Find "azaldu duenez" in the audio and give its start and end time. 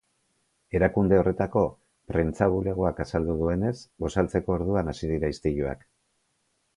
3.05-3.73